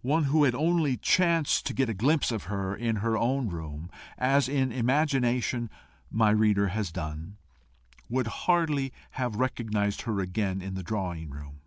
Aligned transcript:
One 0.00 0.24
who 0.24 0.44
had 0.44 0.54
only 0.54 0.96
chanced 0.96 1.66
to 1.66 1.74
get 1.74 1.90
a 1.90 1.92
glimpse 1.92 2.32
of 2.32 2.44
her 2.44 2.74
in 2.74 2.96
her 3.04 3.18
own 3.18 3.50
room, 3.50 3.90
as 4.16 4.48
in 4.48 4.72
imagination 4.72 5.68
my 6.10 6.30
reader 6.30 6.68
has 6.68 6.90
done, 6.90 7.36
would 8.08 8.28
hardly 8.48 8.90
have 9.20 9.36
recognised 9.36 10.00
her 10.08 10.20
again 10.20 10.62
in 10.62 10.76
the 10.76 10.82
drawing 10.82 11.28
room. 11.28 11.60